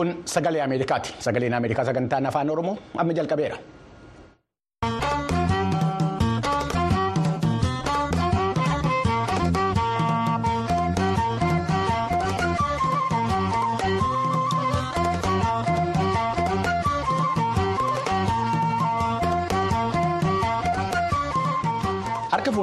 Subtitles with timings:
[0.00, 1.12] Kun sagalee Ameerikaati.
[1.20, 3.56] Sagaleen Ameerikaa sagantaan afaan Oromoo amma jalqabeera.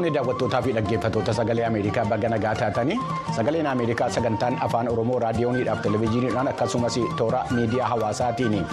[0.08, 3.00] Fuunee daawwattootaa fi dhaggeeffattoota sagalee Ameerikaa baga nagaa taatanii
[3.36, 8.66] sagaleen Ameerikaa sagantaan afaan Oromoo raadiyooniidhaaf televezyiiniidhaan akkasumas toora miidiyaa hawaasaatiin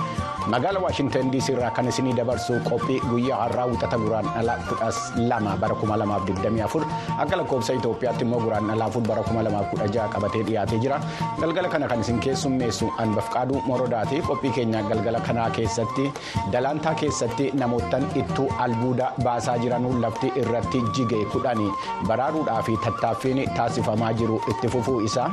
[0.47, 4.91] magaalaa Waashintan irraa kan isinii dabarsu qophii guyyaa har'aa wixata guraan dhala kudha
[5.29, 6.85] lama bara kuma lamaaf digdamii afur
[7.19, 11.01] akka lakkoofsa Itoophiyaatti immoo guraan dhalaa afur bara kuma lamaaf kudha jaha qabatee dhiyaatee jira
[11.41, 16.07] galgala kana kan isin keessummeessu Anbafqaaduu Morodaati qophii keenya galgala kanaa keessatti
[16.53, 20.85] dalaantaa keessatti namoottan ittuu albuuda baasaa jiranuu lafti irratti.
[20.97, 21.71] jigee kudhanii
[22.09, 25.31] baraaruudhaa fi tattaaffiin taasifamaa jiru itti fufuu isaa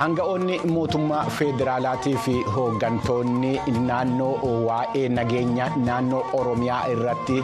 [0.00, 3.50] hanga'oonni mootummaa federaalaatii fi hooggantoonni
[3.88, 4.34] naannoo
[4.68, 7.36] waa'ee nageenya naannoo oromiyaa irratti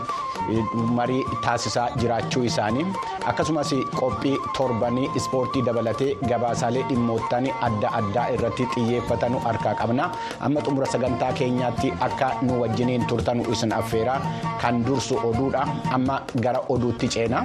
[0.98, 2.86] marii taasisaa jiraachuu isaanii
[3.32, 10.10] akkasumas qophii torbanii ispoortii dabalatee gabaasaalee dhimmoottan adda addaa irratti xiyyeeffatanu harkaa qabna.
[10.48, 14.20] Amma xumura sagantaa keenyaatti akka nu wajjiniin turtanu isin affeeraa
[14.62, 15.66] kan dursu oduudha.
[15.98, 17.44] Amma gara oduutti ceena.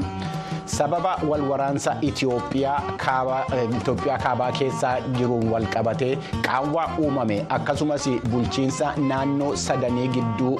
[0.78, 2.82] Sababa wal waraansa Itoophiyaa
[4.24, 10.54] kaabaa keessa jiruun wal qabatee qaawwaa uumame akkasumas bulchiinsa naannoo sadanii gidduu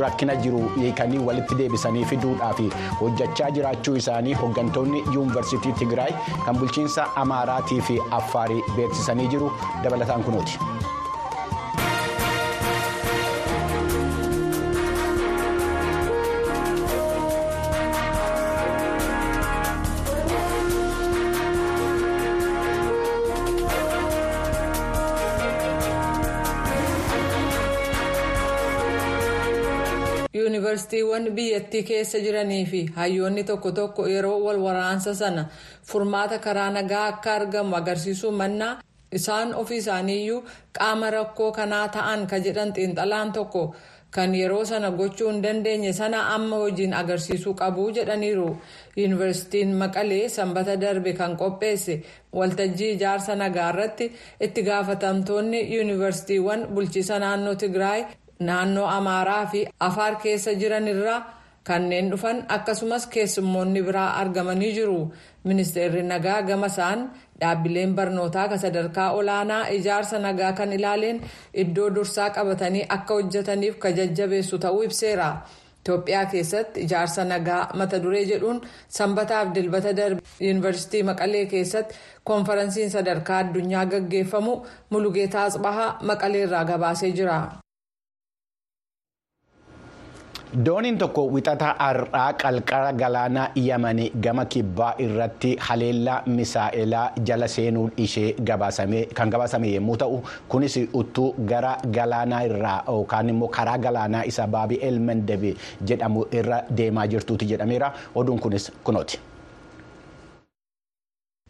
[0.00, 2.60] rakkina jiru hiikanii walitti deebisanii fiduudhaaf
[3.00, 6.12] hojjechaa jiraachuu isaanii hooggantoonni yuunivarsiitii Tigraay
[6.46, 9.52] kan bulchiinsa Amaaraatii fi Affaarii beeksisanii jiru
[9.82, 10.58] dabalataan kunooti.
[30.78, 35.46] Yuunivarsiitiiwwan biyyattii keessa jiranii fi hayyoonni tokko tokko yeroo wal waraansa sana
[35.84, 38.80] furmaata karaa nagaa akka argamu agarsiisuu mannaa
[39.12, 40.44] isaan ofii isaaniiyyuu
[40.78, 43.74] qaama rakkoo kanaa ta'an ka jedhan xiinxalaan tokko
[44.10, 48.46] kan yeroo sana gochuu hin dandeenye sana amma hojiin agarsiisuu qabu jedhaniiru
[48.96, 52.02] yuunivarsiitiin maqalee sanbata darbe kan qopheesse
[52.32, 58.04] waltajjii ijaarsa nagaa irratti itti gaafatamtoonni yuunivarsiitiiwwan bulchiisa naannoo tigraay.
[58.46, 61.20] Naannoo amaaraa fi afaar keessa jiran irraa
[61.68, 64.98] kanneen dhufan akkasumas keessummoonni biraa argamanii jiru
[65.44, 67.00] ministeerri nagaa gama isaan
[67.40, 71.20] dhaabbileen barnootaa kan sadarkaa olaanaa ijaarsa nagaa kan ilaaleen
[71.62, 75.28] iddoo dursaa qabatanii akka hojjetaniif ka jajjabeessu ta'uu ibseera
[75.82, 78.58] itoophiyaa keessatti ijaarsa nagaa mata duree jedhuun
[78.96, 81.94] sanbataaf dilbata darbe yuunivarsiitii maqalee keessatti
[82.24, 84.54] koonfaransiin sadarkaa addunyaa gaggeeffamu
[84.90, 87.38] mulugeetaa asbahaa maqaleerraa gabaasee jira.
[90.52, 98.32] Dooniin tokko wixata har'aa qalqara galaanaa yamanii gama kibbaa irratti haleellaa misaa'elaa jala seenuun ishee
[99.14, 104.80] kan gabaasame yommuu ta'u kunis uttuu gara galaanaa irraa yookaan immoo karaa galaanaa isa baabii
[104.90, 105.54] elmendebe
[105.92, 109.20] jedhamu irra deemaa jirtuuti jedhameera oduun kunis kunooti.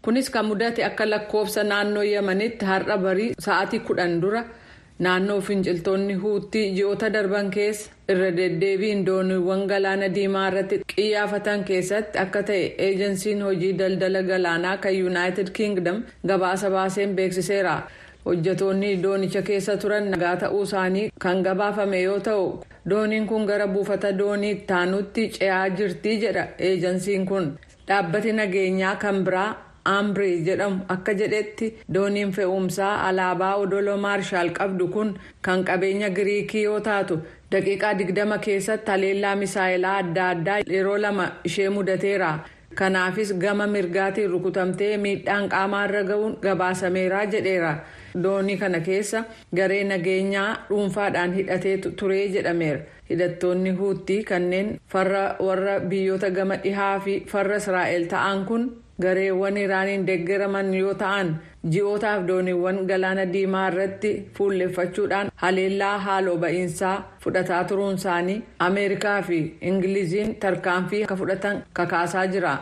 [0.03, 4.43] kunis kan mudate akka lakkoofsa naannoo yamanitti har'a barii sa'aatii kudhan dura.
[5.07, 12.43] Naannoo finciltoonni huuttii ji'oota darban keessa irra deddeebiin dooniiwwan galaana diimaa irratti qiyyaafatan keessatti akka
[12.49, 17.77] ta'e eejensiin hojii daldala galaanaa kan yuunaayitid kiingdam gabaasa baaseen beeksiseera
[18.27, 22.49] hojjetoonni doonicha keessa turan nagaa ta'uu isaanii kan gabaafame yoo ta'u
[22.91, 27.49] dooniin kun gara buufata doonii taanutti ce'aa jirti jedha eejensiin kun
[27.89, 29.49] dhaabbati nageenyaa kan biraa.
[29.95, 35.11] Ambree jedhamu akka jedhetti dooniin fe'umsaa alaabaa odolo maarshaal qabdu kun
[35.49, 37.19] kan qabeenya giriikii yoo taatu
[37.53, 42.33] daqiiqaa digdama keessatti haleellaa misaa'elaa adda addaa yeroo lama ishee mudateera
[42.81, 47.73] kanaafis gama mirgaatiin rukutamtee miidhaan qaamaarra ga'uun gabaasameera jedheera
[48.23, 49.23] doonii kana keessa
[49.57, 52.81] garee nageenyaa dhuunfaadhaan hidhatee ture jedhameera
[53.11, 58.69] hidhattoonni huuttii kanneen farra warra biyyoota gama dhihaa fi farra israa'el ta'an kun.
[59.03, 61.29] Gareewwan iraaniin deeggaraman yoo ta'an
[61.75, 69.39] ji'ootaaf dooniiwwan galaana diimaa irratti fuulleffachuudhaan haleellaa haaloo ba'iinsaa fudhataa turuun isaanii ameerikaa fi
[69.71, 72.55] ingiliziin tarkaanfii akka fudhatan kakaasaa jira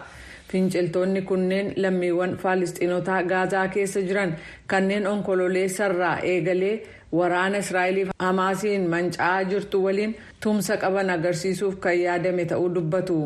[0.51, 4.37] finciltoonni kunneen lammiiwwan faalistiinotaa gaazaa keessa jiran
[4.75, 6.77] kanneen onkololeessarraa eegalee
[7.19, 10.15] waraana israa'eliif hamaasiin manca'aa jirtu waliin
[10.47, 13.19] tumsa qaban agarsiisuuf kan yaadame ta'uu dubbatu.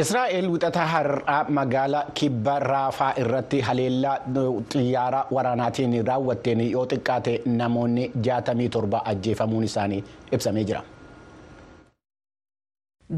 [0.00, 4.16] Israa'el wixata har'aa magaalaa kibba raafaa irratti haleellaa
[4.72, 10.02] xiyyaara waraanaatiin raawwatteen yoo xiqqaate namoonni 67 ajjeefamuun isaanii
[10.38, 10.82] ibsamee jira.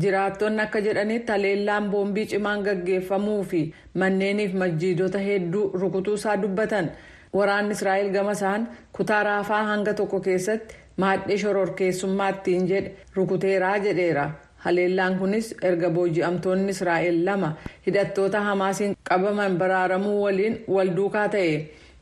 [0.00, 3.60] Jiraattonni akka jedhanitti haleellaan boombii cimaan gaggeeffamuu fi
[3.94, 6.90] manneeniif masjiidota hedduu rukutuusaa dubbatan
[7.36, 14.30] waraanni Israa'el gama isaan kutaa raafaa hanga tokko keessatti maadhee shororkeessummaattiin jedhe rukuteeraa jedheera.
[14.64, 17.50] Haleellaan kunis erga booji'amtoonni israa'el lama
[17.86, 21.54] hidhattoota hamaasiin qabaman baraaramuu waliin wal duukaa ta'e.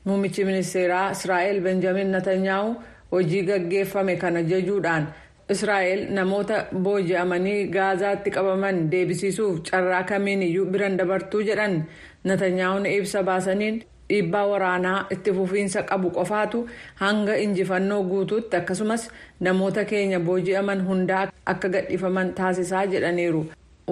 [0.05, 2.75] Muummichi ministeeraa israa'el benjamin netanyaa'u
[3.13, 5.07] hojii gaggeeffame kana jajuudhaan
[5.55, 11.85] israa'el namoota booji'amanii gaazaatti qabaman deebisiisuuf carraa kamiin iyyuu biran dabartuu jedhan.
[12.25, 16.59] Netanyaa'uun ibsa baasaniin dhiibbaa waraanaa itti fufiinsa qabu qofaatu
[17.03, 19.07] hanga injifannoo guutuutti akkasumas
[19.47, 21.23] namoota keenya booji'aman hundaa
[21.55, 23.43] akka gadhiifaman taasisaa jedhaniiru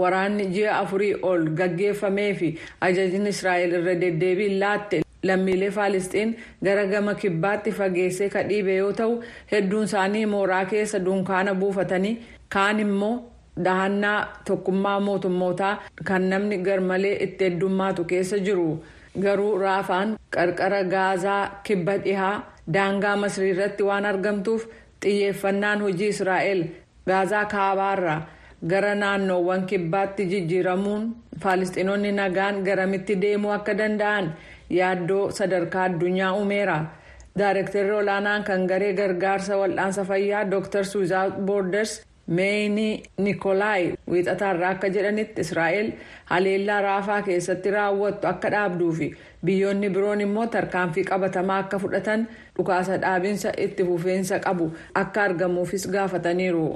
[0.02, 2.52] waraanni ji'a afurii ol gaggeeffamee fi
[2.90, 6.32] ajajni israa'el irra deddeebiin laatte lammiilee faalisxiin
[6.69, 9.20] gara gama kibbaatti fageessee ka dhiibe yoo ta'u
[9.52, 12.17] hedduun isaanii mooraa keessa dunkaana buufatanii
[12.56, 13.14] kaan immoo
[13.64, 14.19] dahannaa
[14.49, 15.72] tokkummaa mootummootaa
[16.10, 18.67] kan namni garmalee itti heddummaatu keessa jiru.
[19.22, 22.37] Garuu raafaan qarqara gaazaa kibba dhihaa
[22.75, 24.62] daangaa masrii irratti waan argamtuuf
[25.02, 26.62] xiyyeeffannaan hojii israa'el
[27.08, 28.20] gaazaa kaabaarraa
[28.70, 31.02] gara naannoowwan kibbaatti jijjiiramuun
[31.43, 34.32] faalisxiinonni nagaan garamitti deemuu akka danda'an
[34.78, 36.78] yaaddoo sadarkaa addunyaa uumeera
[37.38, 40.84] daareektarri olaanaan kan garee gargaarsa wal'aansa fayyaa dr.
[40.93, 41.93] Suuzaat boorders
[42.26, 45.92] meeyini nikolaayi wiixataarraa akka jedhanitti israa'el
[46.32, 49.08] haleellaa raafaa keessatti raawwattu akka dhaabduu fi
[49.44, 52.26] biyyoonni biroon immoo tarkaanfii qabatamaa akka fudhatan
[52.56, 56.66] dhukaasa dhaabinsa itti fufeensa qabu akka argamuufis gaafataniiru.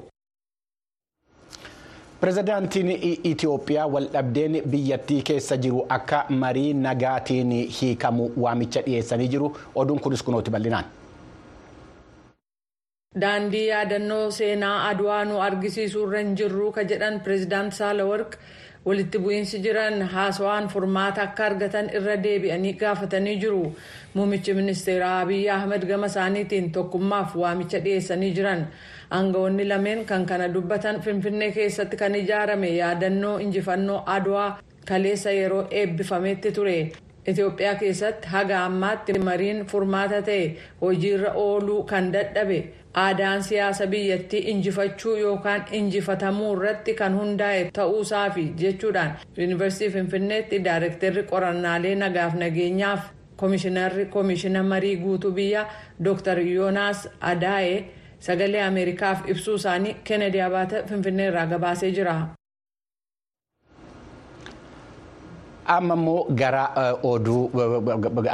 [2.20, 2.88] pirezidaantiin
[3.30, 10.50] itiyoophiyaa waldhabdeen biyyattii keessa jiru akka marii nagaatiin hiikamu waamicha dhiyeessanii jiru oduun kunis kunooti
[10.50, 10.84] bal'inaan.
[13.18, 18.34] Daandii yaadannoo seenaa aduwaa nu argisiisuu irra hin jirru ka jedhan pireezidaant saalawarq
[18.88, 23.62] walitti bu'iinsi jiran haasawaan furmaata akka argatan irra deebi'anii gaafatanii jiru.
[24.14, 28.66] Muummichi ministeeraa abiyyi ahmed gama isaaniitiin tokkummaaf waamicha dhiyeessanii jiran.
[29.10, 34.58] Aangawoonni lameen kan kana dubbatan finfinnee keessatti kan ijaarame yaadannoo injifannoo aduwaa
[34.88, 36.80] kaleessa yeroo eebbifametti ture.
[37.28, 40.44] Itoophiyaa keessatti haga ammaatti mariin furmaata ta'e
[40.80, 42.60] hojiirra ooluu kan dadhabe
[43.00, 51.94] aadaan siyaasa biyyattii injifachuu yookaan injifatamuu irratti kan hundaa'e ta'uusaafi jechuudhaan yuunivarsiitii finfinneetti daayirektarri qorannaalee
[52.04, 53.02] nagaaf nageenyaaf
[53.42, 55.68] koomishinarri koomishina marii guutuu biyyaa
[56.04, 57.78] dr yoonaas adaa'ee
[58.28, 62.16] sagalee ameerikaaf ibsuu isaanii kennedy abaata finfinneerraa gabaasee jira.
[65.76, 66.64] Amma immoo gara
[67.10, 67.40] oduu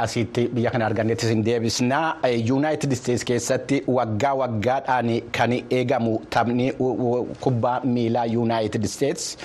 [0.05, 2.07] asitti biyya kana argannetti isin deebisnaa
[2.49, 6.67] yuunaayitid isteetsi keessatti waggaa waggaadhaan kan eegamu taphni
[7.43, 9.37] kubbaa miilaa yuunaayitid isteetsi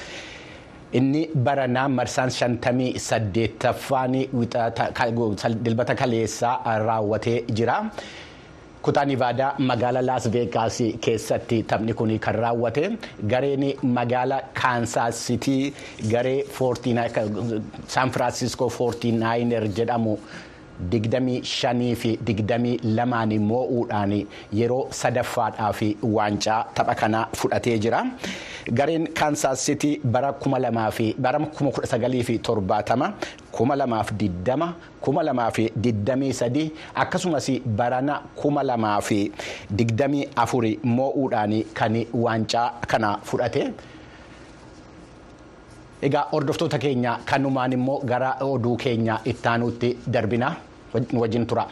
[0.99, 4.13] inni baranaa marsaan shantamii saddeettaffaan
[5.65, 7.77] dilbata kaleessaa raawwatee jira.
[8.83, 12.85] Kutaa nivaadaa magaalaa laas veegaas keessatti taphni kun kan raawwate.
[13.33, 15.73] Gareen magaalaa kaansaas sitii
[16.13, 16.45] garee
[17.87, 20.17] saan firaansiskoo foortiinaayinar jedhamu.
[20.93, 24.13] digdamii shanii fi digdamii lamaan moo'uudhaan
[24.59, 25.81] yeroo sadaffaadhaaf
[26.17, 28.01] waancaa tapha kanaa fudhatee jira.
[28.79, 31.39] gareen kaansaas sitii bara kuma lamaa fi bara
[33.53, 37.51] kuma kudha sagalii fi torbaatama kuma lamaa fi diddama kuma lamaa fi diddamii sadii akkasumas
[37.67, 39.33] barana kuma lamaa fi
[39.71, 43.73] digdamii afuri moo'uudhaan kan waancaa kana fudhate.
[46.03, 50.55] Egaa hordoftoota keenya kanumaan immoo gara oduu keenya ittaanuutti darbina
[51.13, 51.67] wajjin tura.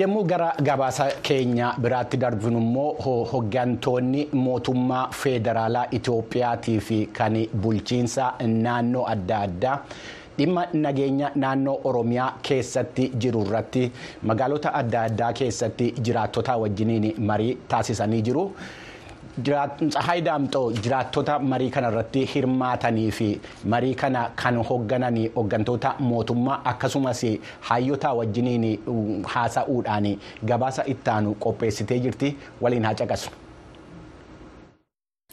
[0.00, 8.32] Yommuu gara gabaasa keenya biraatti darbinu immoo hoggantoonni mootummaa feederaalaa itoophiyaatii fi kan bulchiinsa
[8.64, 9.76] naannoo adda addaa
[10.38, 13.84] dhimma nageenya naannoo oromiyaa keessatti jiru irratti
[14.30, 18.44] magaalota adda addaa keessatti jiraattota wajjiniin marii taasisanii jiru.
[19.42, 23.28] Tsahaay Daamxoo jiraattota marii kana irratti hirmaatanii fi
[23.74, 27.22] marii kana kan hooggananii hooggantoota mootummaa akkasumas
[27.70, 28.66] hayyotaa wajjiniin
[29.36, 30.06] haasa'uudhaan
[30.52, 33.30] gabaasa ittaanu qopheessitee jirti waliin haa caqasu.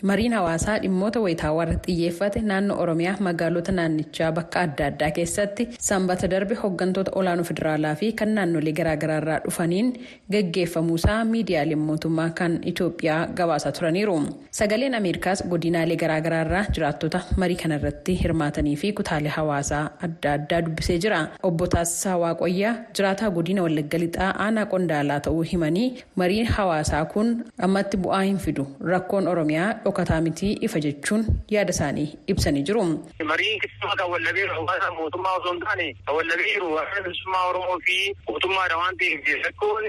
[0.10, 6.28] Mariin hawaasaa dhimmoota wayitaawaa irratti xiyyeeffate naannoo oromiyaa magaalota naannichaa bakka adda addaa keessatti sanbata
[6.34, 9.92] darbe hooggantoota olaanoo federaalaa fi kan naannolee garaagaraa irraa dhufaniin
[10.36, 14.16] gaggeeffamuusaa miidiyaaleen mootummaa kan itoophiyaa gabaasaa turaniiru.
[14.60, 20.62] Sagaleen ameerikaas godinaalee garaagaraa irraa jiraattota marii kana irratti hirmaatanii fi kutaalee hawaasaa adda addaa
[20.66, 21.22] dubbisee jira.
[21.44, 27.32] Obbo Taasisaa Waaqoyyaa jiraataa godina wallagga lixaa aanaa qondaalaa ta'uu himanii mariin hawaasaa kun
[27.68, 28.68] ammatti bu'aa hin fidu.
[28.92, 32.84] Rakkoon oromiyaa dhokataa mitii ifa jechuun yaada isaanii ibsanii jiru.
[33.32, 37.80] Mariin keessumaa kan wallabee hawaasa mootummaa osoo hin taane kan wallabee jiru waraana bilisummaa Oromoo
[37.88, 37.98] fi
[38.30, 39.84] mootummaadha waan ta'eef rakkoon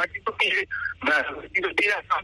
[0.00, 0.46] maddi tokko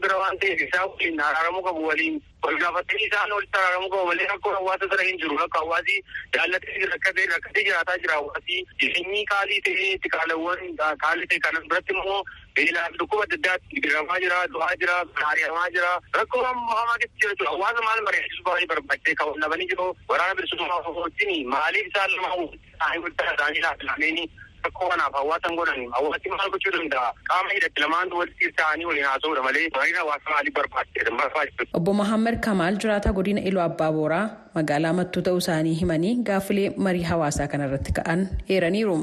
[0.01, 4.27] bira waan ta'eef isaa waliin araaramuu qabu waliin wal gaafatanii isaan walitti araaramuu qabu malee
[4.33, 5.95] rakkoon hawaasa bira hin jiru akka hawaasi
[6.37, 10.61] jaallatee rakkatee rakkatee jiraataa jira hawaasi jireenyi qaalii ta'ee itti qaalawwan
[11.03, 12.19] qaalii ta'e kana biratti immoo
[12.59, 17.51] beelaa dhukkuba adda addaatti diramaa jira du'aa jira haariyamaa jira rakkoo hamaa keessa jira jechuudha
[17.55, 23.03] hawaasa maal mari'achiisuu baay'ee barbaachee kan wallabanii jiru waraana bilisummaa wajjin maaliif isaan lama isaanii
[23.07, 24.27] guddaa isaanii laafilameenii
[24.65, 29.43] rakkoo kanaaf hawaasan godhan hawaasni maal gochuu danda'a qaama hidhatti lamaan walitti ta'anii waliin haasa'uudha
[29.47, 31.69] malee mariin hawaasa maaliif barbaachisa.
[31.73, 34.25] Obbo Mahammad Kamaal jiraataa godina Iluu Abbaa Booraa
[34.55, 38.97] magaalaa mattuu ta'uu isaanii himanii gaaffilee marii hawaasaa kanarratti ka'an eeraniiru.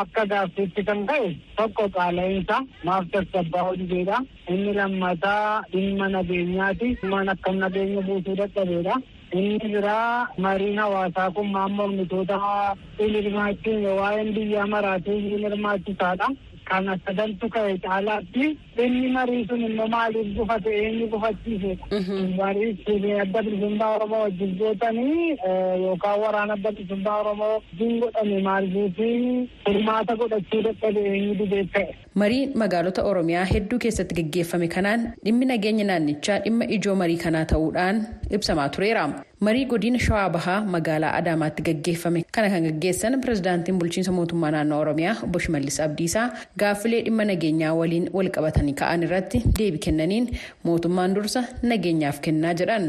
[0.00, 2.56] Akka gaaffiitti kan ta'e tokko qaala'insa
[2.88, 4.18] maaf tasgabbaa hojiidha.
[4.48, 6.88] Inni lammataa dhimma nageenyaati.
[7.00, 8.96] Dhimma akkam nageenya buusuu dadhabeedha.
[9.38, 12.38] Inni biraa mariin hawaasaa kun maal mormitoota
[12.98, 16.28] hin hirmaachiin waa'een biyya maraatii hin hirmaachisaadha.
[16.70, 18.44] Kana sadantu ka'e caalaatti
[18.84, 21.84] inni marii sun immoo maaliif gufate eenyu gufachiisedha.
[22.40, 25.36] Marii adda bilisummaa Oromoo wajjin gootanii
[25.84, 29.00] yookaan waraana adda bilisummaa Oromoo wajjin godhame maaliif
[29.68, 31.94] hirmaata godhachuu dadhabe eenyu dibee ta'e.
[32.14, 38.00] Mariin magaalota Oromiyaa hedduu keessatti gaggeeffame kanaan dhimmi nageenya naannichaa dhimma ijoo marii kanaa ta'uudhaan
[38.38, 39.04] ibsamaa tureera.
[39.46, 45.14] marii godina shawaa bahaa magaalaa adaamaatti gaggeeffame kana kan gaggeessan pirezidaantiin bulchiinsa mootummaa naannoo oromiyaa
[45.26, 46.26] obbo shimallis abdiisaa
[46.62, 50.28] gaaffilee dhimma nageenyaa waliin walqabatanii ka'an irratti deebi kennaniin
[50.70, 52.86] mootummaan dursa nageenyaaf kennaa jedhan.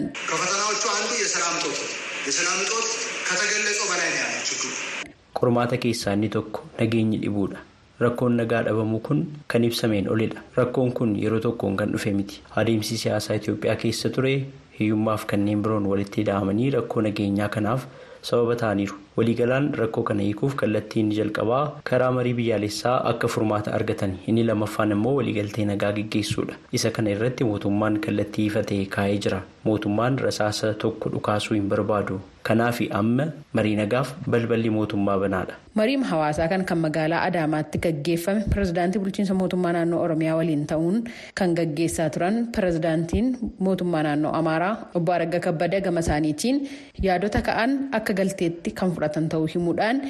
[5.39, 7.60] qormaata keessaa inni tokko nageenyi dhibuudha.
[8.03, 10.41] Rakkoon nagaa dhabamuu kun kan ibsameen olidha.
[10.58, 12.41] Rakkoon kun yeroo tokkoon kan dhufe miti.
[12.55, 14.34] Adeemsi siyaasaa Itoophiyaa keessa ture
[14.81, 17.85] hiyyummaaf kanneen biroon walitti hidhamanii rakkoo nageenyaa kanaaf
[18.29, 18.95] sababa ta'aniiru.
[19.18, 24.91] Waliigalaan rakkoo kana hiikuuf kallattiin inni jalqabaa karaa marii biyyaalessaa akka furmaata argatan inni lammaffaan
[24.98, 26.56] immoo waliigaltee nagaa gaggeessuudha.
[26.74, 29.41] Isa kana irratti mootummaan kallattii ifa ta'e kaa'ee jira.
[29.63, 32.22] Mootummaan rasaasa tokko dhukaasuu hin barbaadu.
[32.48, 35.53] Kanaaf amma marii nagaaf balballi mootummaa banaadha.
[35.75, 41.03] Mariin hawaasaa kan kan magaalaa Adaamaatti gaggeeffame pirezidaantii bulchiinsa mootummaa naannoo Oromiyaa waliin ta'uun
[41.41, 46.60] kan gaggeessaa turan pirezidaantiin mootummaa naannoo Amaaraa obbo Aragga Kabbada gama isaaniitiin
[47.03, 50.01] yaadota ka'an akka galteetti kan fudhatan ta'uu himuudhaan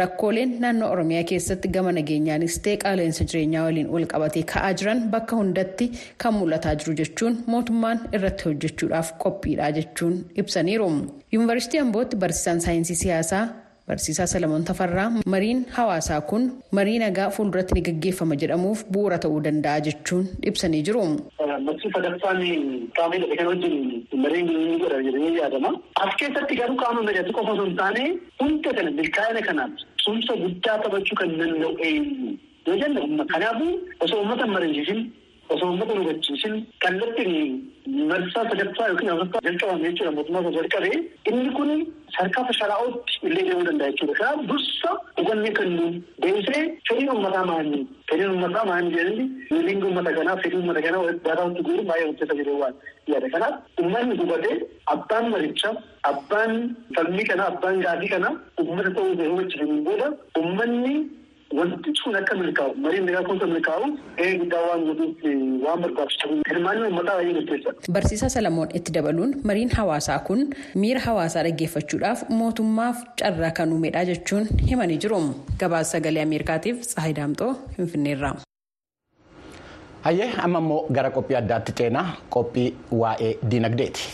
[0.00, 5.36] rakkooleen naannoo Oromiyaa keessatti gama nageenyaanis ta'e qaala'insa jireenyaa waliin wal qabatee ka'aa jiran bakka
[5.40, 5.90] hundatti
[6.24, 10.88] kan mul'ataa jiru jechuun mootummaan irratti hojjechuudhaaf qophiidha jechuun ibsaniiru.
[11.32, 13.44] Yuunivarsiitii Ambootti barsiisaan saayinsii siyaasaa
[13.90, 16.42] barsiisaa Salamoon Tafarraa mariin hawaasaa kun
[16.78, 21.04] marii nagaa fuulduratti ni gaggeeffama jedhamuuf bu'uura ta'uu danda'a jechuun ibsanii jiru.
[21.68, 22.42] Bakki sadaffaan
[22.98, 23.74] qaamni kan wajjin
[24.24, 25.70] mariin ni godha jedhamee yaadama.
[26.04, 28.04] As keessatti garuu qaama mari'atu qofa osoo hin taane
[28.42, 29.72] hunda kana milkaa'ina kanaaf
[30.04, 32.30] tumsa guddaa taphachuu kan danda'u eenyu
[32.68, 33.72] yoo jenna kanaafuu
[34.06, 35.00] osoo uummata hin mariisisin
[35.54, 37.34] osoo uummata hin hubachiisin kallattiin
[38.10, 40.98] marsaa sadaffaa yookiin afuraffaa jalqabame jechuudha mootummaa osoo jalqabee
[41.30, 41.70] inni kun
[42.16, 44.14] sarkaa fashalaa'ootti illee deemuu danda'a jechuudha.
[44.20, 47.80] Kanaaf dursa hubannee kennuun deebisee fedhiin uummataa maali?
[48.10, 52.58] Fedhiin uummataa maali jedhanii waliin uummata kanaa fedhii uummata kanaa daaraatti guuruun baay'ee hojjeta jedhee
[52.62, 52.74] waan
[53.12, 53.30] yaada.
[53.34, 54.56] Kanaaf uummanni hubatee
[54.94, 55.70] abbaan maricha
[56.12, 56.54] abbaan
[56.96, 58.30] falmii kana abbaan gaafii kana
[58.64, 60.08] uummata ta'uu isaa booda
[60.42, 60.94] uummanni
[61.58, 62.74] wanti sun akka milkaa'u
[63.28, 63.86] kun kan milkaa'u
[64.18, 65.22] gahee guddaa waan godhuuf
[65.64, 67.92] waan barbaachisu hirmaanni uummataa baay'ee murteessaadha.
[67.96, 70.44] Barsiisaa Salamoon itti dabaluun mariin hawaasaa kun
[70.84, 75.20] miira hawaasaa dhaggeeffachuudhaaf mootummaaf carraa kan uumedha jechuun himanii jiru.
[75.64, 78.34] Gabaasa sagalee Ameerikaatiif Tsahayi Daamxoo Finfinneerraa.
[80.06, 82.68] Hayyee amma immoo gara qophii addaatti ceenaa qophii
[83.02, 84.08] waa'ee dinagdeeti.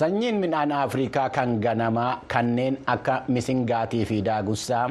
[0.00, 4.84] Sanyiin midhaan Afrikaa kan ganamaa kanneen akka misingaatii fi daagussaa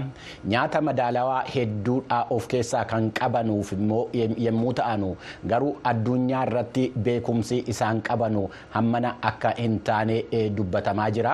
[0.54, 4.04] nyaata madaalawaa hedduudha of keessaa kan qabanuuf immoo
[4.46, 5.10] yommuu ta'anu
[5.54, 8.44] garuu addunyaa irratti beekumsi isaan qabanu
[8.78, 10.18] hammana akka hin taane
[10.58, 11.34] dubbatamaa jira.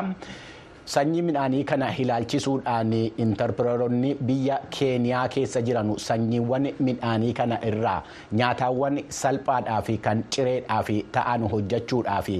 [0.93, 2.91] Sanyii midhaanii kana ilaalchisuudhaan
[3.23, 8.03] intarpireeronni biyya keeniyaa keessa jiran sanyiiwwan midhaanii kana irraa
[8.41, 12.35] nyaataawwan salphaadhaa fi kan cireedhaa fi ta'an hojjechuudhaa fi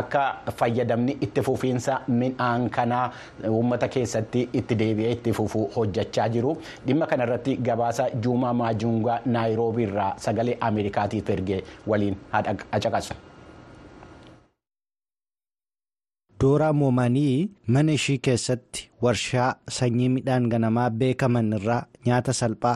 [0.00, 0.24] akka
[0.58, 3.04] fayyadamni itti fufiinsa midhaan kanaa
[3.50, 6.56] uummata keessatti itti deebi'ee itti fufu hojjechaa jiru.
[6.86, 13.14] Dhimma kanarratti gabaasa Juumaa Maajungaa Naayiroobii irraa sagalee Ameerikaatiif erge waliin hacaqasu.
[16.40, 22.74] Dooraa Moomanii mana ishii keessatti warshaa sanyii midhaan ganamaa beekaman irraa nyaata salphaa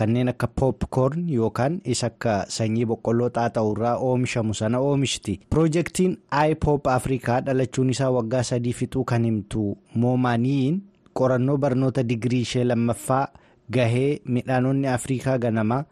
[0.00, 5.40] kanneen akka poopkoorn yookaan isa akka sanyii boqqolloo xaaxa'u irraa oomishamu sana oomishti.
[5.50, 6.18] Piroojeektiin
[6.50, 10.82] iPop Afrikaa dhalachuun isaa waggaa sadii fixuu kan himtu Moomaniin
[11.14, 13.26] qorannoo barnoota digirii ishee lammaffaa
[13.72, 15.84] gahee midhaanonni Afrikaa ganamaa.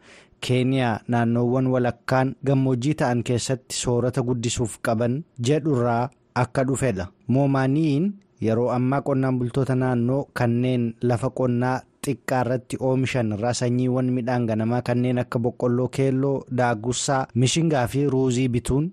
[0.46, 5.14] keeniyaa naannoowwan walakkaan gammoojjii ta'an keessatti soorata guddisuuf qaban
[5.48, 6.10] jedhurraa
[6.42, 7.08] akka dhufedha.
[7.28, 8.12] Moomaaniin
[8.44, 11.76] yeroo ammaa qonnaan bultoota naannoo kanneen lafa qonnaa
[12.06, 18.48] xiqqaa irratti oomishan irraa sanyiiwwan midhaan ganamaa kanneen akka boqqolloo keelloo daagussaa mishingaa fi ruuzii
[18.48, 18.84] bituun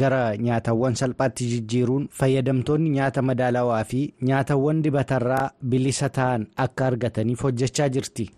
[0.00, 7.88] gara nyaatawwan salphaatti jijjiiruun fayyadamtoonni nyaata madaalawaa fi nyaatawwan dibatarraa bilisa ta'an akka argataniif hojjechaa
[7.88, 8.30] jirti.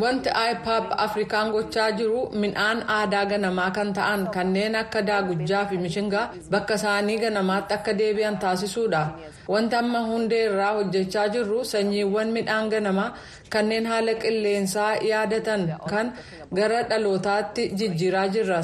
[0.00, 6.30] Wanti IPAP Afrikaan gochaa jiru midhaan aadaa ganamaa kan ta'an kanneen akka daagujjaa fi mishingaa
[6.50, 9.02] bakka isaanii ganamaatti akka deebi'an taasisuudha.
[9.48, 13.10] Wanti amma hundee irraa hojjechaa jirru sanyiiwwan midhaan ganamaa
[13.50, 16.12] kanneen haala qilleensaa yaadatan kan
[16.54, 18.62] gara dhalootaatti jijjiiraa jirra.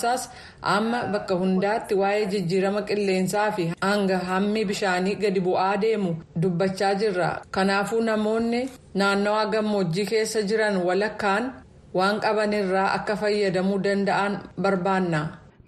[0.00, 0.30] Sababiinsaas
[0.62, 7.30] amma bakka hundaatti waa'ee jijjiirama qilleensaa fi hanga hammi bishaanii gadi bu'aa deemu dubbachaa jirra.
[7.50, 11.52] Kanaafuu namoonni naannawaa gammoojjii keessa jiran walakkaan
[11.94, 15.20] waan qabanirraa akka fayyadamuu danda'an barbaanna.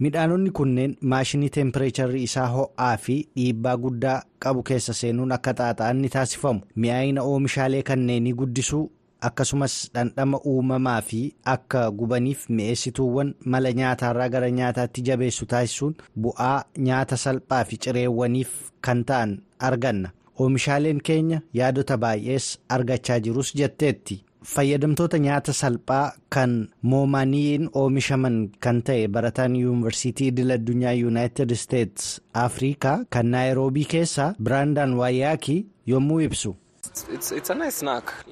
[0.04, 4.14] midhaanonni kunneen maashinii teempireecharri isaa ho'aa fi dhiibbaa guddaa
[4.44, 8.82] qabu keessa seenuun akka xaaxa'an ni taasifamu mi'aayina oomishaalee kanneenii guddisuu
[9.28, 11.20] akkasumas dhandhama uumamaa fi
[11.54, 15.94] akka gubaniif mi'eessituuwwan mala nyaataarraa gara nyaataatti jabeessu taasisuun
[16.26, 16.56] bu'aa
[16.88, 18.50] nyaata salphaa fi cireewwaniif
[18.88, 19.38] kan ta'an
[19.70, 24.16] arganna oomishaaleen keenya yaadota baay'ees argachaa jirus jetteetti.
[24.52, 26.54] fayyadamtoota nyaata salphaa kan
[26.92, 32.08] moomaniin oomishaman kan ta'e barataan yuunivarsiitii idil addunyaa yuunaayitid isteetsi
[32.46, 35.60] afrikaa kan naayiroobii keessa biraandaan waayaakii
[35.92, 36.56] yommuu ibsu.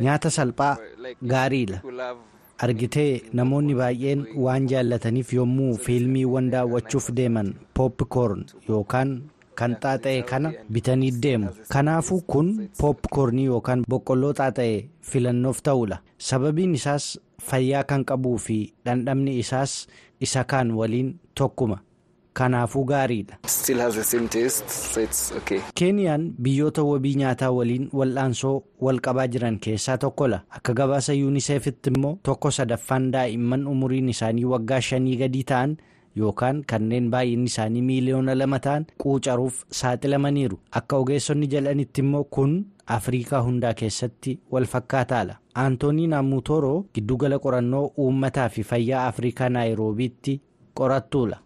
[0.00, 0.76] Nyaata salphaa
[1.32, 1.80] gaariidha.
[2.64, 9.20] Argitee namoonni baay'een waan jaallataniif yommuu fiilmiiwwan daawwachuuf deeman poopkoorn yookaan.
[9.60, 11.48] kan xaaxa'e kana bitanii deemu.
[11.72, 12.46] Kanaafuu kun
[12.80, 14.76] poopkoornii yookaan boqqolloo xaaxa'e
[15.10, 15.98] filannoof ta'uudha.
[16.28, 17.08] Sababiin isaas
[17.48, 19.74] fayyaa kan qabuu fi dhandhamni isaas
[20.26, 21.76] isa kaan waliin tokkuma
[22.40, 23.36] kanaafuu gaariidha.
[25.74, 32.18] keeniyaan biyyoota wabii nyaataa waliin wal'aansoo wal qabaa jiran keessaa tokkodha akka gabaasa yuuniseefitti immoo
[32.22, 35.76] tokko sadaffaan daa'imman umuriin isaanii waggaa shanii gadii ta'an.
[36.18, 42.56] yookaan kanneen baay'inni isaanii miiliyoona lama ta'an quucaruuf saaxilamaniiru akka ogeessonni jedhanitti immoo kun
[42.94, 50.34] afriikaa hundaa keessatti wal fakkaataadha aantoonii naamutooroo giddugala qorannoo uummataa fi fayyaa afriikaa naayiroobiitti
[50.74, 51.36] qorattuudha.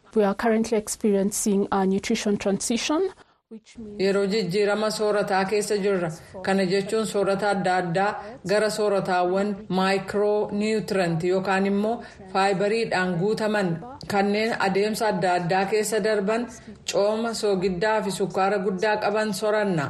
[3.98, 6.10] Yeroo jijjiirama soorataa keessa jirra.
[6.42, 8.10] Kana jechuun soorata adda addaa
[8.48, 11.96] gara soorataawwan maayikiroo niwutirant yookaan immoo
[12.32, 13.68] faayibariidhaan guutaman.
[14.12, 16.46] Kanneen adeemsa adda addaa keessa darban
[16.92, 19.86] cooma soogiddaa fi sukkaara guddaa qaban soranna.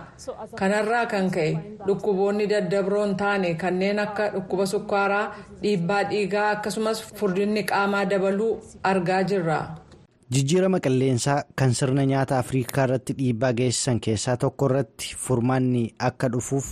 [0.60, 1.52] Kanarraa kan ka'e
[1.86, 5.26] dhukkuboonni daddabroon taane kanneen akka dhukkuba sukkaaraa
[5.62, 8.52] dhiibbaa dhiigaa akkasumas furdinni qaamaa dabaluu
[8.92, 9.58] argaa jirra.
[10.34, 16.70] Jijjiirama qilleensaa kan sirna nyaata afriikaa irratti dhiibbaa geessisan keessaa tokko irratti furmaanni akka dhufuuf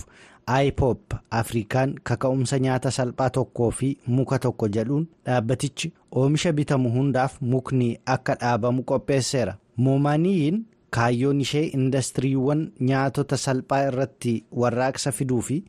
[0.67, 7.87] ipop afrikaan kaka'umsa nyaata salphaa tokkoo fi muka tokko jedhuun dhaabbatichi oomisha bitamu hundaaf mukni
[8.15, 9.53] akka dhaabamu qopheesseera.
[9.77, 15.63] Moomaniin kaayyoon ishee indastiriiwwan nyaatota salphaa irratti warraaqsa fiduu fi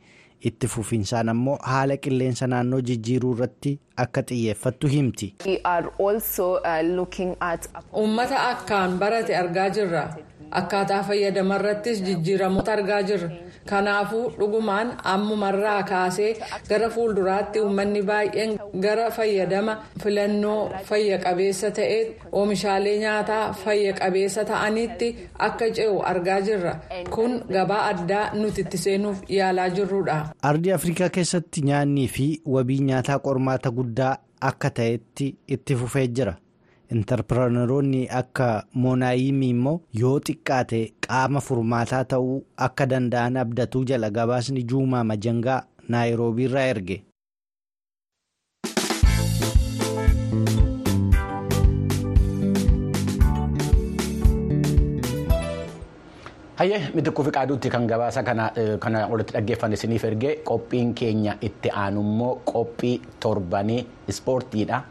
[0.51, 5.35] itti fufinsaan ammoo haala qilleensa naannoo jijjiiruu irratti akka xiyyeeffattu himti.
[7.97, 10.07] Uummata akkaan barate argaa jirra.
[10.59, 13.29] akkaataa fayyadamarrattis jijjiiramoota argaa jirra
[13.71, 16.29] kanaafuu dhugumaan ammumarraa kaasee
[16.69, 18.53] gara fuulduraatti uummanni baay'een
[18.85, 20.59] gara fayyadama filannoo
[20.91, 22.03] fayya qabeessa ta'ee
[22.41, 25.09] oomishaalee nyaataa fayya qabeessa ta'anitti
[25.49, 26.75] akka ce'u argaa jirra
[27.17, 30.19] kun gabaa addaa nuti itti seenuuf yaalaa jirrudha.
[30.53, 32.29] ardii afrikaa keessatti nyaannii fi
[32.59, 34.15] wabii nyaataa qormaata guddaa
[34.53, 36.35] akka ta'etti itti fufee jira.
[36.95, 38.47] intarpirenoonni akka
[38.83, 45.57] moonaayimii immoo yoo xiqqaate qaama furmaataa ta'uu akka danda'an abdatuu jala gabaasni juumaa majangaa
[45.95, 46.97] naayiroobiirraa erge.
[56.61, 62.33] Hayyee mitikkuu fi qaaduutti kan gabaasa kana walitti dhaggeeffanne isiniif erge qophiin keenya itti aanummoo
[62.53, 62.95] qophii
[63.27, 63.81] torbanii
[64.15, 64.83] ispoortiidha.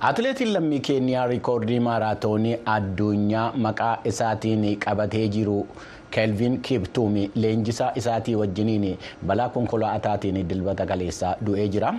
[0.00, 5.58] atileetiin lammii keeniyaa riikoordii maaraatoonii addunyaa maqaa isaatiin qabatee jiru
[6.14, 11.94] kelvin kiptuumi leenjisaa isaatii wajjiniin balaa konkolaataatiin dilbata kaleessaa du'ee jira.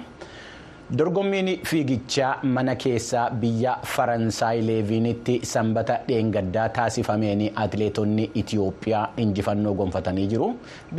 [0.93, 10.49] Dorgommiin fiigichaa mana keessaa biyya faransaay leeviinitti sanbata dheengaddaa taasifameen atileetonni itiyoophiyaa injifannoo gonfatanii jiru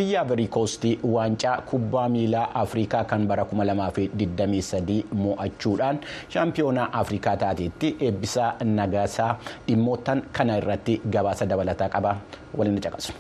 [0.01, 6.01] biyya ivoorikoostii waancaa kubbaa miilaa afrikaa kan bara 2023 mo'achuudhaan
[6.35, 9.31] shaampiyoonaa afrikaa taateetti eebbisaa nagaasaa
[9.69, 12.17] dhimmoottan kana irratti gabaasa dabalataa qaba
[12.59, 13.13] waliin caqasu.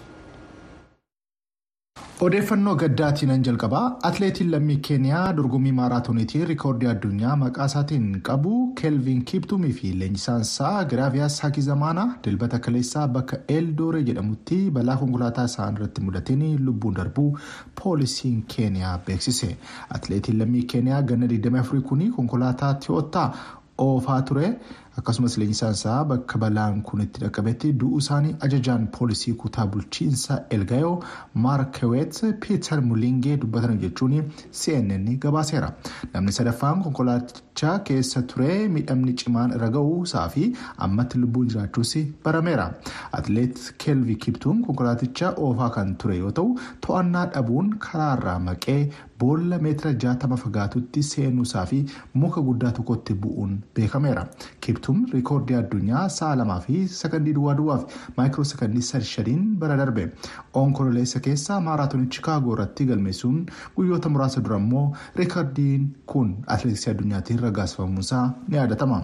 [2.25, 9.73] Odeeffannoo gaddaatiin jalqabaa atileetiin lammii keeniyaa dorgommii maaraatooniitiin riikoordii addunyaa maqaa isaatiin qabu keelvin kiptumii
[9.81, 16.47] fi leenjisaan isaa giraaviyaas hakizamaanaa dilbata kaleessaa bakka eeldooree jedhamutti balaa konkolaataa isaan irratti mudateen
[16.71, 17.29] lubbuun darbuu
[17.83, 19.53] poolisiin keeniyaa beeksise
[19.99, 23.29] atileetiin lammii keeniyaa ganna 24 kun konkolaataa tiyoottaa
[23.79, 24.57] oofaa ture.
[25.01, 30.95] Akkasumas leenjisaan isaa bakka balaan kun itti dhaqqabetti du'uu isaanii ajajaan poolisii kutaa bulchiinsa elgayoo
[31.47, 34.15] maarkewet piiter mulingee dubbatan jechuun
[34.61, 35.69] cnn gabaaseera
[36.15, 40.47] namni sadaffaan konkolaatichaa keessa ture miidhamni cimaan irra ga'uu isaa fi
[40.89, 41.93] ammatti lubbuun jiraachuus
[42.25, 42.67] barameera
[43.21, 46.57] atileet keelvi kiptuun konkolaaticha oofaa kan ture yoo ta'u
[46.87, 48.81] to'annaa dhabuun karaarraa maqee
[49.21, 51.79] boolla meetira jaatama fagaatutti seenuusaa fi
[52.23, 54.27] muka guddaa tokkotti bu'uun beekameera.
[54.61, 59.77] kiptuun riikoordii addunyaa sa'a lamaa fi sakandii duwwaa duwwaa fi maayikiroo sakandii sadi shadiin bara
[59.81, 60.05] darbe
[60.63, 63.39] onkololeessa keessa maaraatoonii chikaagoo irratti galmeessuun
[63.77, 64.85] guyyoota muraasa dura immoo
[65.21, 69.01] riikoordiin kun atileetiksii addunyaatiin raggaasifamuusaa ni yaadatama.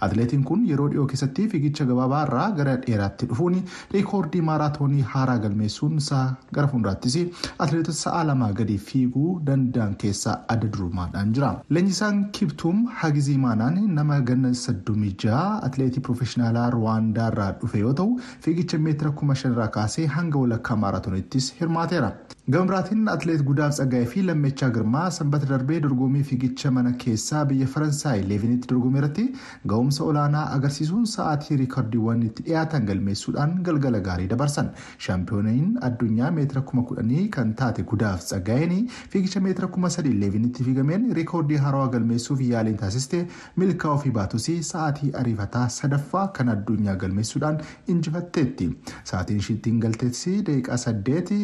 [0.00, 3.58] atileetiin kun yeroo dhiyoo keessatti fiigicha gabaabaa irraa gara dheeraatti dhufuun
[3.96, 6.24] riikoordii maaraatoonii haaraa galmeessuun isaa
[6.54, 7.18] gara fuulduraattis
[7.58, 11.50] atileetota sa'a lamaa gadi fiiguu danda'an keessaa adda durummaadhaan jira.
[11.78, 18.78] leenjisaan kiptuum hagizimaanaan nama ganna saddomii jaha atileetii piroofeshinaalaa ruwaandaa irraa dhufe yoo ta'u fiigicha
[18.86, 22.10] meetira kuma shanirraa kaasee hanga walakkaa maaraatoonittis hirmaateera.
[22.54, 27.66] Gama biraatiin atileet gudaaf tsaggaa'ee fi lammechaa girmaa sanbata darbee dorgommii fiigicha mana keessaa biyya
[27.72, 29.24] faransaay leevinitti dorgommii irratti
[29.72, 34.68] ga'umsa olaanaa agarsiisuun sa'aatii riikardiiwwan itti dhiyaatan galmeessuudhaan galgala gaarii dabarsan.
[35.06, 41.10] Shaampiyooniin addunyaa meetira kuma kudhanii kan taate gudaaf tsaggaa'een fiigicha meetira kuma sadii leevinitti fiigameen
[41.20, 43.24] riikordii haarawaa galmeessuuf yaaliin taasiste
[43.64, 47.60] milkaa'uu fi baatus sa'aatii ariifataa sadaffaa kan addunyaa galmeessuudhaan
[47.96, 48.70] injifatteetti
[49.12, 51.42] sa'aatiin ishiittiin galteessi daqiiqaa saddeeti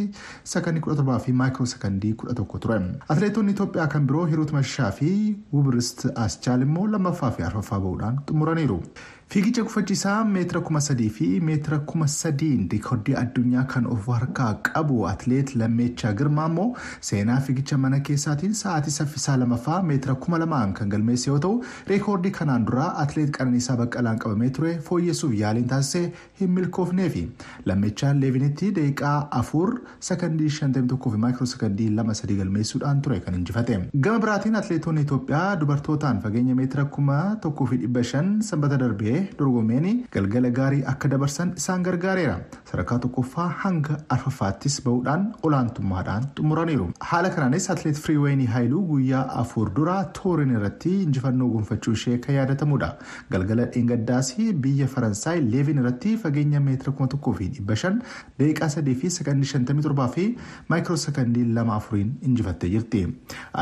[0.92, 2.76] sakandii kudha torbaa fi maayikiroo sakandii kudha tokko ture
[3.09, 5.11] atileetonni itoophiyaa kan biroo hiruut mashaa fi
[5.52, 8.78] wubrist aschaal immoo lammaffaa fi arfaffaa bahuudhaan xumuraniiru.
[9.33, 14.97] Fiigicha gufachiisaa meetira kuma sadii fi meetira kuma sadiin riikoordii addunyaa kan of harkaa qabu
[15.11, 16.66] atileet lammeechaa girmaa immoo
[17.09, 22.33] seenaa fiigicha mana keessaatiin sa'aatii saffisaa lamaffaa meetira kuma lamaan kan galmeesse yoo ta'u riikoordii
[22.40, 27.25] kanaan dura atileet qananiisaa baqqalaan qabamee ture fooyyessuuf yaaliin taasisee hin milkoofneefi
[27.73, 29.73] lammeechaan leevinitti daqiiqaa afur
[30.11, 35.07] sakandii shantamii tokkoo fi maayikiroo sakandii lama sadii galmeessuudhaan ture kan injifate gama biraatiin atileetonni
[35.09, 37.18] itoophiyaa dubartootaan fageenya meetira kuma
[37.49, 42.37] tokkoo fi dhibba shan sanbata darbee ta'ee dorgomeen galgala gaarii akka dabarsan isaan gargaareera.
[42.70, 46.87] Sadarkaa tokkoffaa hanga arfaffaattis ba'uudhaan olaantummaadhaan xumuraniiru.
[47.11, 52.90] Haala kanaanis atleet firiiweenii haayiluu guyyaa afur dura toorin irratti injifannoo gonfachuu ishee kan yaadatamudha
[53.35, 57.92] galgala dheengaddaasii biyya faransaay leevin irratti fageenya meetira 1,500
[58.42, 60.26] deeqaa 3.57 fi
[60.68, 63.02] maayikiroo sekondii 2.4 injifattee jirti.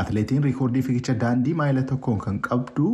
[0.03, 2.91] Atleetiin riikoordii fiigicha daandii maayila tokkoon kan qabdu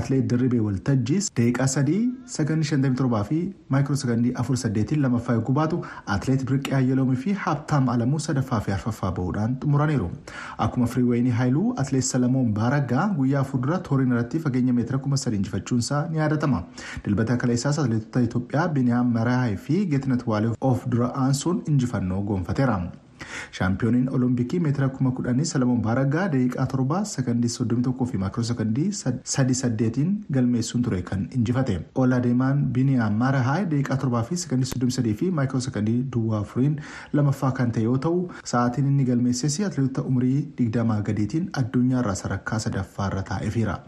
[0.00, 1.91] atleet dirribee waltajjiis deeqaa 3.
[1.92, 3.38] adii sagantii 57 fi
[3.74, 5.78] maayikiroo sagandii 48 lammaffaa eeguu baatu
[6.14, 10.08] atileet Birqee Ayyaloomii fi Haabtaam Alamuu sadaffaa fi arfaffaa ba'uudhaan xumuraniiru.
[10.66, 16.18] Akkuma Firiiwayinii Haayiluu atileet Salamoon Baaraggaa guyyaa fuuldura tooriin irratti fageenya meetira 3,000 injifachuunsaa ni
[16.22, 16.62] yaadatama.
[17.04, 22.80] Dilbata kala isaas atileetota Itoophiyaa Biniyaam Maraayi fi Geetinet Waalee of dura aansuun injifannoo gonfateera.
[23.58, 28.86] Shaampiyooniin olompikii meetira kuma kudhanii salamoon baaraggaa daqiiqaa torba sakandii soddomii tokkoo fi maakiroo sakandii
[29.34, 34.98] sadi saddeetiin galmeessuun ture kan injifate ola deemaan biniyaam marahaa daqiiqaa torbaa fi sakandii soddomii
[34.98, 36.78] sadii fi maakiroo sakandii duwwaa afuriin
[37.20, 38.22] lamaffaa kan ta'e yoo ta'u
[38.54, 43.78] sa'aatiin inni galmeesses atileetota umurii digdamaa gadiitiin addunyaarraa sadarkaa sadaffaarra taa'eefiira.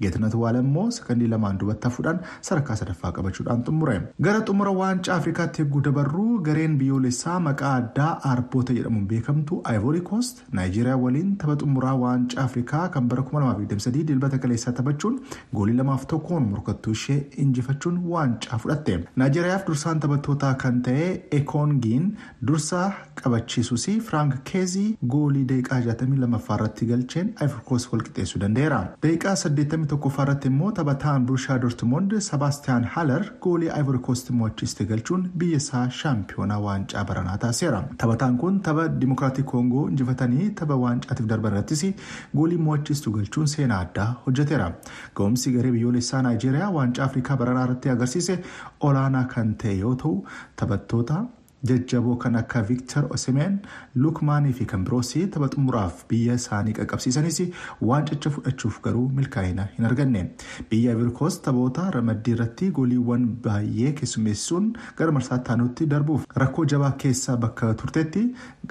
[0.00, 3.96] Geetinet waalee immoo sakandii lamaan duubatti hafuudhaan sadarkaa sadaffaa qabachuudhaan xumure
[4.28, 10.42] gara xumura waancaa afrikaatti eeguu dabarruu gareen biyyoolessaa maqaa addaa aarboota jedhamuun beekamtu ivory coast
[10.60, 15.20] naayijeeriyaa waliin tapha xumuraa waancaa afrikaa kan bara 2023 dilbata kaleessaa taphachuun
[15.56, 21.08] goolii lamaaf tokkoon morkattuu ishee injifachuun waancaa fudhatte naayijeeriyaaf dursaan taphattootaa kan ta'e
[21.40, 22.06] ekoongiin
[22.50, 22.86] dursaa
[23.22, 29.34] qabachiisuus firaank keezii goolii daqiiqaa 62 irratti galcheen ivory coast walqixeessuu danda'eera daqiiqaa
[29.86, 35.60] 80 tokkoffaa irratti immoo taphataan burshaa dortmund sebaastiyaan haler goolii ivory coast mo'achiiste galchuun biyya
[35.62, 41.84] isaa shaampiyoonaa waancaa baranaa taasiseera taphataan kun tapha dimokiraatik koongoo injifatanii tapha waancaatiif darban irrattis
[42.40, 44.68] goolii mo'achiistu galchuun seenaa addaa hojjeteera
[45.20, 48.38] ga'umsi garee biyyoolessaa naayijeeriyaa waancaa afrikaa baranaa irratti agarsiise
[48.90, 50.14] olaanaa kan ta'e yoo ta'u
[50.62, 51.24] taphattoota
[51.68, 53.54] jajjaboo kan akka viiktar osimeen
[54.04, 57.38] lukmaanii fi kan biroos tapha xumuraaf biyya isaanii qaqqabsiisanis
[57.90, 60.22] waancicha fudhachuuf garuu milkaa'ina hin arganne
[60.70, 67.36] biyya ivoorikoos taphoota ramaddii irratti gooliiwwan baay'ee keessummeessuun gara marsaa taanutti darbuuf rakkoo jabaa keessa
[67.46, 68.24] bakka turtetti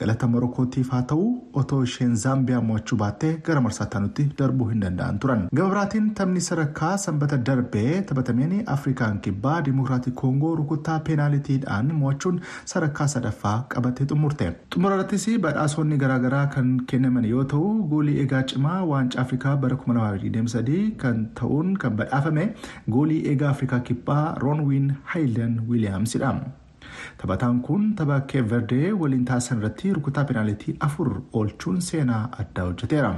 [0.04, 1.26] galata morokootiif haa ta'u
[1.64, 6.42] otoo isheen zaambiyaa mo'achuu baattee gara marsaa taanutti darbuu hin danda'an turan gama biraatiin taphni
[6.50, 12.42] sadarkaa sanbata darbee taphatameen afrikaan kibbaa dimokiraatik koongoo rukuttaa peenaalitiidhaan mo'achuun
[12.76, 18.80] sadarkaa sadaffaa qabatee xumurte xumura irrattis badhaasonni garaagaraa kan kennaman yoo ta'u goolii eegaa cimaa
[18.92, 22.46] waancaa afrikaa bara 2023 kan ta'uun kan badhaafame
[22.98, 26.34] goolii eegaa afrikaa kibbaa roonwiin haayilan wiiliyaamsidha.
[27.22, 33.14] Taphataan kun tapha keeverdee waliin taasisan irratti rukutaa peenaalitii afur oolchuun seenaa addaa hojjeteera.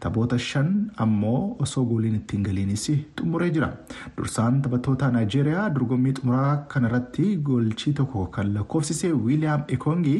[0.00, 0.70] Taphoota shan
[1.06, 2.86] ammoo osoo gooliin ittiin galiinis
[3.20, 3.70] xumuree jira.
[4.16, 10.18] Dursaan taphattoota naayijeeriyaa dorgommii xumuraa kanarratti goolchii tokko kan lakkoofsise wiiliyaam ekoongii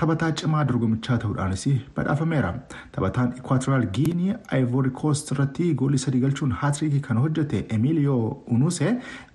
[0.00, 1.62] taphataa cimaa dorgomichaa ta'uudhaanis
[1.96, 2.48] badhaafameera
[2.94, 8.90] taphataan ikwaatoriyaal giinii ivory coast irratti goolii sadii galchuun haatriikii kan hojjete emiliyoo unuse.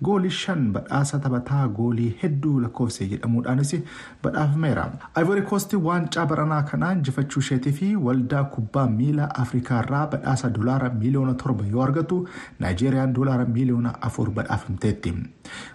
[0.08, 3.74] Goolii shan badhaasa taphataa goolii hedduu lakkoofse jedhamuudhaanis
[4.22, 4.84] badhaafameera
[5.22, 11.34] ivory coast waancaa baranaa kanaa injifachuu isheetii fi waldaa kubbaa miilaa afrikaarraa badhaasa doolaara miiliyoona
[11.42, 12.20] torba yoo argatu
[12.60, 15.14] naayijeeriyaan doolaara miiliyoona afur badhaafamteetti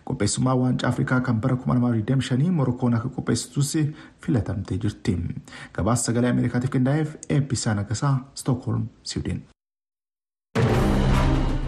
[0.06, 3.78] qopheessummaa waancaa afrikaa kan bara 2025 morokkoon akka qopheessitus
[4.26, 5.18] filatamte jirti
[5.76, 9.40] gabaasa sagalee ameerikaatiif qindaa'eef eebbisaa nagasaa stookholm siwiidin.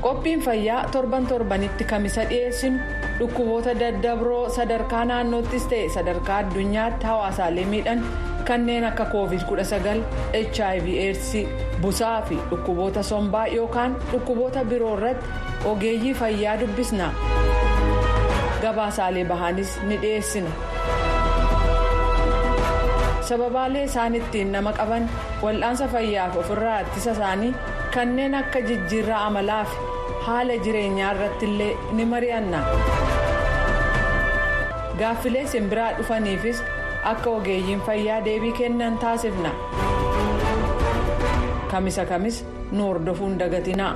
[0.01, 2.79] qophiin fayyaa torban torbanitti kamisa dhiyeessinu
[3.19, 8.03] dhukkuboota daddabroo sadarkaa naannoottis ta'e sadarkaa addunyaatti hawaasaalee miidhan
[8.47, 11.33] kanneen akka covid 19 hiv aids
[11.81, 15.27] busaa fi dhukkuboota sombaa yookaan dhukkuboota biroo irratti
[15.73, 17.11] ogeeyyii fayyaa dubbisna
[18.61, 20.49] gabaasaalee bahaanis ni dhiyeessina.
[23.29, 25.09] Sababaalee isaan ittiin nama qaban
[25.43, 27.51] wal'aansa fayyaaf ofirraa ittisa isaanii
[27.95, 29.77] kanneen akka jijjiirraa amalaa fi
[30.27, 32.59] haala jireenyaa irratti illee ni mari'anna
[35.01, 36.63] gaaffilee simbiraa dhufaniifis
[37.11, 39.51] akka ogeeyyiin fayyaa deebii kennan taasifna
[41.71, 43.93] kamisa kamis nu hordofuun dagatinaa.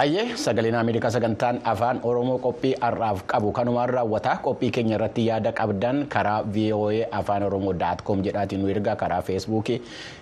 [0.00, 5.52] Hayyee sagaleen Ameerikaa sagantaan afaan Oromoo qophii har'aaf qabu kanumaan raawwataa qophii keenya irratti yaada
[5.52, 9.76] qabdan karaa VOA afaan Oromoo daatkoom jedhaatiin nu ergaa karaa feesbuukii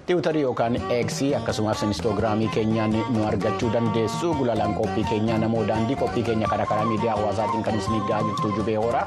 [0.07, 6.23] tiwutarii yookaan eeksii akkasumas inistoogiraamii keenyaan nu argachuu dandeessu gulalaan qophii keenyaa namoo daandii qophii
[6.31, 9.07] keenya karaa karaa miidiyaa hawaasaatiin kan isinigaa jirtu jubee horaa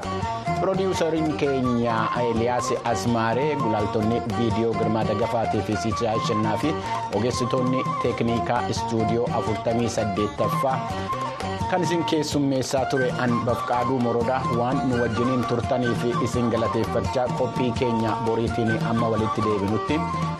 [0.62, 6.73] piroodiwusariin keenya Eeliyaas Asmaaree gulaaltonni viidiyoo girmaa dagafaatii fi siisaa shannaa fi
[7.17, 10.61] ogeessitoonni teeknikaa istuudiyoo 48.
[10.62, 17.28] sadaffaa kan isin keessummeessaa ture an bafqaaduu morodaa waan nu wajjiniin turtanii fi isin galateeffachaa
[17.39, 20.00] qophii keenya boriitiin amma walitti deebinutti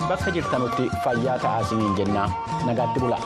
[0.10, 2.28] bakka jirtanutti fayyaa ta'aa isiniin jennaa
[2.66, 3.18] nagaatti bula.